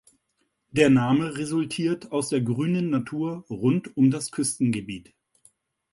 Der 0.71 0.89
Name 0.89 1.37
resultiert 1.37 2.11
aus 2.11 2.29
der 2.29 2.41
grünen 2.41 2.89
Natur 2.89 3.45
rund 3.51 3.95
um 3.95 4.09
das 4.09 4.31
Küstengebiet. 4.31 5.13